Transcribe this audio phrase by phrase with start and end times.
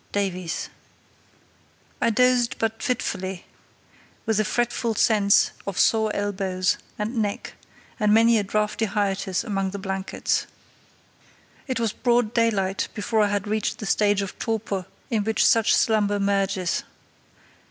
[0.11, 0.69] Davies
[2.01, 3.45] I dozed but fitfully,
[4.25, 7.53] with a fretful sense of sore elbows and neck
[7.99, 10.47] and many a draughty hiatus among the blankets.
[11.67, 15.71] It was broad daylight before I had reached the stage of torpor in which such
[15.75, 16.81] slumber merges.